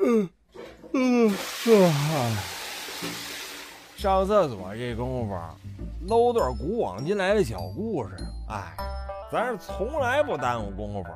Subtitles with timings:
[0.00, 0.30] 嗯
[0.94, 1.28] 嗯
[1.84, 2.44] 啊！
[3.96, 5.38] 上厕所这功夫，
[6.06, 8.16] 搂段古往今来的小故事。
[8.48, 8.74] 哎，
[9.30, 11.10] 咱是从来不耽误功夫。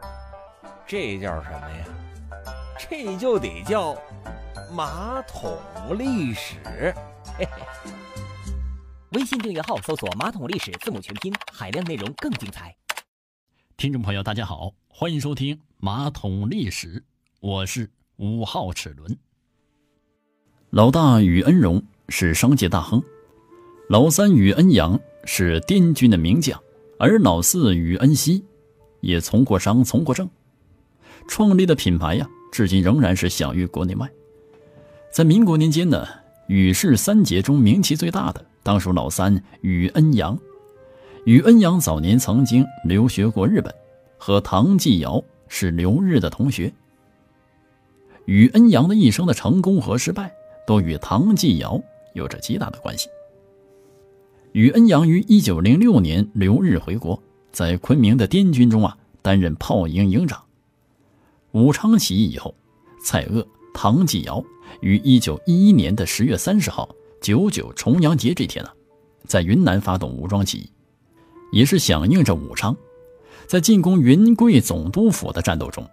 [0.87, 1.87] 这叫什么呀？
[2.79, 3.97] 这就得叫
[4.71, 5.57] 马桶
[5.97, 6.57] 历史。
[7.39, 7.63] 嘿嘿。
[9.13, 12.75] 微信订阅号搜索“马桶历史”字母全拼，海量内容更精彩。
[13.77, 17.01] 听众朋友，大家好，欢迎收听《马桶历史》，
[17.43, 19.19] 我是五号齿轮。
[20.71, 23.03] 老大宇恩荣是商界大亨，
[23.89, 26.57] 老三宇恩阳是滇军的名将，
[27.01, 28.45] 而老四宇恩熙
[29.01, 30.31] 也从过商，从过政，
[31.27, 34.09] 创立的品牌呀，至今仍然是享誉国内外。
[35.11, 36.07] 在民国年间呢，
[36.47, 38.47] 宇氏三杰中名气最大的。
[38.63, 40.39] 当属老三宇恩阳，
[41.25, 43.75] 宇恩阳早年曾经留学过日本，
[44.17, 46.73] 和唐继尧是留日的同学。
[48.27, 50.33] 宇恩阳的一生的成功和失败，
[50.67, 51.81] 都与唐继尧
[52.15, 53.09] 有着极大的关系。
[54.53, 57.21] 宇恩阳于一九零六年留日回国，
[57.51, 60.43] 在昆明的滇军中啊担任炮营营长。
[61.53, 62.55] 武昌起义以后，
[63.03, 64.45] 蔡锷、唐继尧
[64.81, 66.89] 于一九一一年的十月三十号。
[67.21, 68.71] 九九重阳节这天呢，
[69.27, 70.71] 在云南发动武装起义，
[71.53, 72.77] 也是响应着武昌，
[73.47, 75.89] 在进攻云贵总督府的战斗中，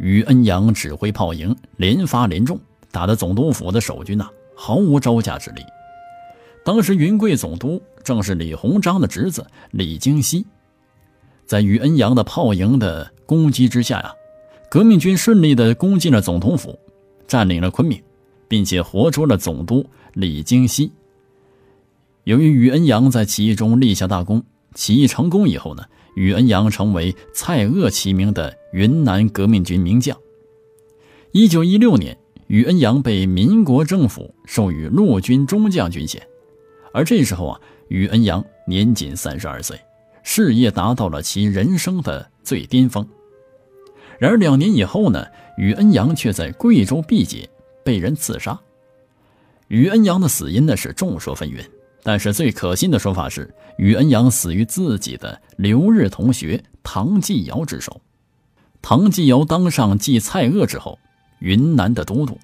[0.00, 2.58] 于恩阳指挥炮营连发连中，
[2.90, 5.62] 打得总督府的守军呐毫无招架之力。
[6.64, 10.44] 当时云贵总督正是李鸿章的侄子李经羲，
[11.46, 14.12] 在于恩阳的炮营的攻击之下呀，
[14.70, 16.78] 革命军顺利的攻进了总统府，
[17.26, 18.02] 占领了昆明。
[18.50, 20.90] 并且活捉了总督李经羲。
[22.24, 24.42] 由于于恩阳在起义中立下大功，
[24.74, 25.84] 起义成功以后呢，
[26.14, 30.16] 宇恩阳成为蔡锷齐名的云南革命军名将。
[31.32, 32.16] 一九一六年，
[32.48, 36.20] 宇恩阳被民国政府授予陆军中将军衔，
[36.92, 39.78] 而这时候啊，宇恩阳年仅三十二岁，
[40.22, 43.06] 事业达到了其人生的最巅峰。
[44.18, 45.26] 然而两年以后呢，
[45.56, 47.48] 宇恩阳却在贵州毕节。
[47.82, 48.60] 被人刺杀，
[49.68, 51.64] 宇恩阳的死因呢是众说纷纭，
[52.02, 58.00] 但是最可信的说法是宇恩阳死于自己的留日同学唐继尧之手。
[58.82, 60.98] 唐继尧当上继蔡锷之后，
[61.40, 62.38] 云南的都督，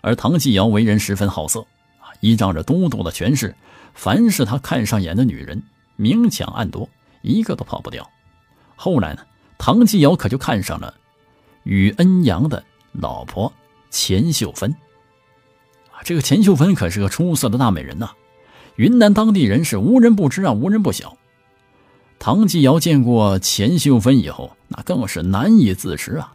[0.00, 1.60] 而唐继尧为人十分好色
[2.00, 3.54] 啊，依仗着都督的权势，
[3.94, 5.62] 凡是他看上眼的女人，
[5.96, 6.88] 明抢暗夺，
[7.22, 8.08] 一个都跑不掉。
[8.76, 9.22] 后来呢，
[9.58, 10.94] 唐继尧可就看上了
[11.64, 12.62] 宇恩阳的
[12.92, 13.52] 老婆。
[13.92, 14.70] 钱秀芬，
[15.90, 18.08] 啊，这个钱秀芬可是个出色的大美人呐，
[18.80, 21.14] 云南当地人是无人不知啊，无人不晓。
[22.18, 26.32] 唐继尧见过钱秀芬以后，那更是难以自持啊。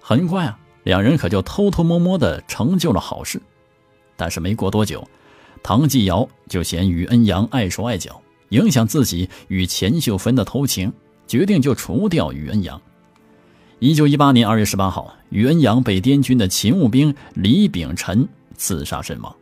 [0.00, 3.38] 很快啊，两人可就偷偷摸摸的成就了好事。
[4.16, 5.06] 但是没过多久，
[5.62, 8.18] 唐继尧就嫌于恩阳碍手碍脚，
[8.48, 10.90] 影响自己与钱秀芬的偷情，
[11.26, 12.80] 决定就除掉于恩阳。
[13.78, 19.36] 一九一八年二月十八号，于恩阳被滇军的勤务兵李秉辰刺杀身亡。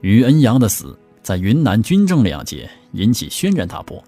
[0.00, 4.02] 于恩阳的死在云南军政两界引起轩然大波。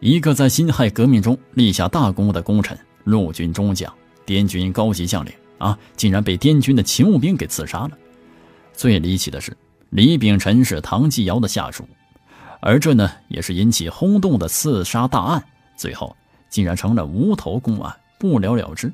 [0.00, 3.92] 一个在辛亥革命中立下大功的功臣，陆军中将、
[4.24, 7.92] 滇军高级将领啊，竟然被滇军的勤务兵给刺杀了。
[8.72, 9.56] 最离奇的是，
[9.90, 11.88] 李秉辰是唐继尧的下属，
[12.60, 15.42] 而这呢，也是引起轰动的刺杀大案。
[15.76, 16.14] 最后。
[16.48, 18.90] 竟然成了无头公案，不了了之。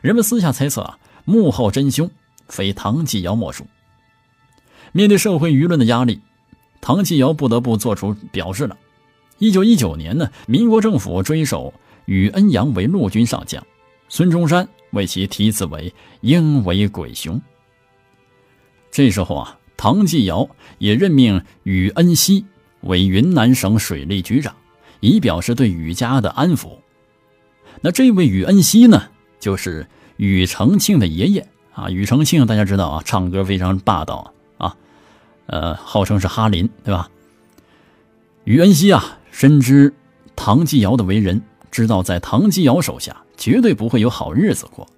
[0.00, 2.10] 人们私下猜测啊，幕后真凶
[2.48, 3.64] 非唐继尧莫属。
[4.92, 6.20] 面对社会舆论的压力，
[6.80, 8.76] 唐继尧不得不做出表示了。
[9.38, 13.66] 一九一九年呢，民国政府追授宇恩阳为陆军上将，
[14.08, 15.92] 孙中山为其题字为
[16.22, 17.40] “鹰为鬼雄”。
[18.92, 20.48] 这时候啊，唐继尧
[20.78, 22.44] 也任命宇恩熙
[22.82, 24.54] 为云南省水利局长。
[25.04, 26.78] 以表示对宇家的安抚。
[27.80, 29.02] 那这位宇恩熙呢，
[29.40, 29.84] 就是
[30.16, 31.90] 宇承庆的爷爷啊。
[31.90, 34.30] 宇承庆大家知道啊，唱歌非常霸道啊，
[35.46, 37.08] 呃，号称是哈林，对吧？
[38.44, 39.92] 于恩熙啊，深知
[40.34, 41.40] 唐继尧的为人，
[41.70, 44.88] 知道在唐继尧手下绝对不会有好日子过，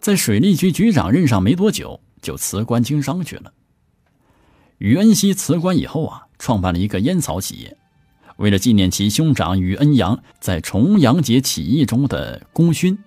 [0.00, 3.52] 在水利局局长任上没多久，就辞官经商去了。
[4.78, 7.76] 于恩熙辞官以后啊，创办了一个烟草企业。
[8.36, 12.98] 为了纪念其兄长于恩阳在重阳节起义中的功勋，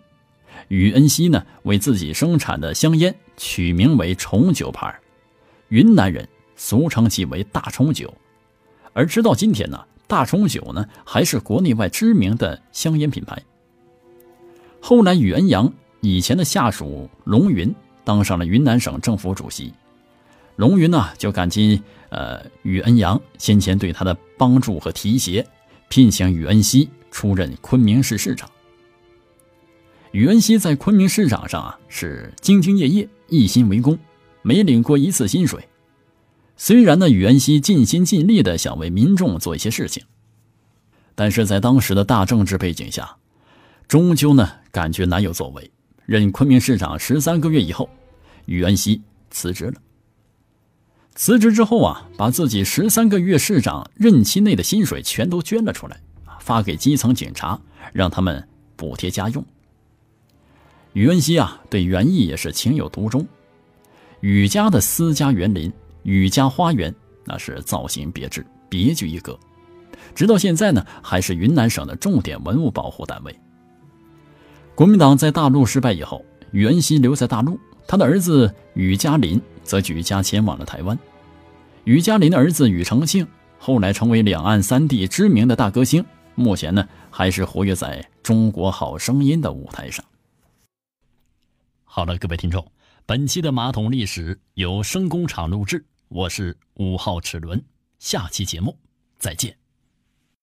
[0.69, 4.97] 于恩熙呢为自己生产的香烟取名为“重九牌”，
[5.68, 6.27] 云南人
[6.57, 8.13] 俗称其为“大重九”。
[8.92, 13.42] 而直到今天呢，大重九呢还是国内外知名的香烟品牌。
[14.81, 15.71] 后来，宇恩阳
[16.01, 17.74] 以前的下属龙云
[18.04, 19.71] 当上了云南省政府主席。
[20.56, 25.45] 龙云呢，就感激呃宇恩阳先前对他的帮助和提携，
[25.89, 28.50] 聘请宇恩熙出任昆明市市长。
[30.12, 33.95] 宇恩熙在昆明市长上啊是兢兢业业、一心为公，
[34.42, 35.63] 没领过一次薪水。
[36.59, 40.04] 虽然呢，宇恩熙尽心尽力的想为民众做一些事情，
[41.13, 43.15] 但是在当时的大政治背景下，
[43.88, 45.69] 终究呢感觉难有作为。
[46.07, 47.88] 任昆明市长十三个月以后，
[48.45, 49.74] 宇恩熙辞职了。
[51.13, 56.00] 辞职之后啊，把自己十三个月市长任期内的薪水全都捐了出来，
[56.39, 57.59] 发给基层警察，
[57.94, 59.45] 让他们补贴家用。
[60.94, 63.27] 宇恩熙啊，对园艺也是情有独钟。
[64.21, 65.71] 宇家的私家园林——
[66.07, 66.95] 雨家花园，
[67.25, 69.38] 那是造型别致、别具一格，
[70.15, 73.39] 直到现在呢，还是云南省的重点文物保护单位。
[74.74, 79.39] 国民党在大陆失败以后，宇恩熙留在大陆，他的儿子宇嘉林。
[79.68, 80.98] 则举家前往了台湾。
[81.83, 83.27] 于嘉林的儿子宇成庆
[83.59, 86.06] 后来成为两岸三地知名的大歌星，
[86.36, 90.06] 目前呢还是活跃在中国好声音的舞台上。
[91.83, 92.65] 好了，各位听众，
[93.06, 97.62] 本期的马桶历史由声工厂录制，我是五号齿轮，
[98.00, 98.77] 下期节目
[99.19, 99.66] 再见。